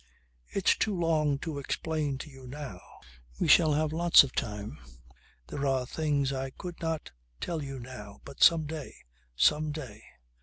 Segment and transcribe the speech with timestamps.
[0.47, 2.81] "It's too long to explain to you now.
[3.39, 4.79] We shall have lots of time.
[5.45, 8.19] There are things I could not tell you now.
[8.25, 8.95] But some day.
[9.35, 10.01] Some day.